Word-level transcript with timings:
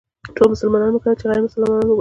ټول 0.35 0.47
مسلمانان 0.53 0.91
مکلف 0.93 1.13
دي 1.15 1.19
چې 1.19 1.25
غير 1.29 1.41
مسلمانان 1.47 1.79
وباسي. 1.83 1.89